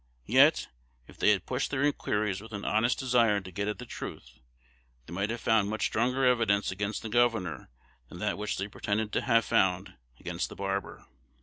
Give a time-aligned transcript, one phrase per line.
[0.25, 0.67] Yet,
[1.07, 4.39] if they had pushed their inquiries with an honest desire to get at the truth,
[5.05, 7.69] they might have found much stronger evidence against the governor
[8.09, 11.05] than that which they pretend to have found against the barber.